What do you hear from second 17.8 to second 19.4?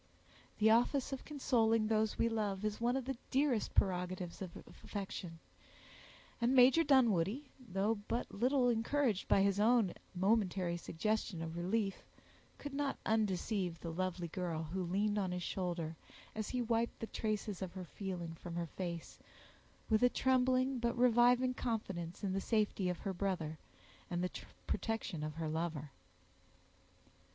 feeling from her face,